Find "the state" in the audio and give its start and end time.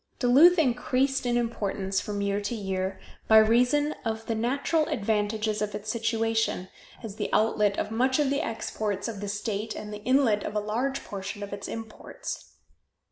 9.21-9.75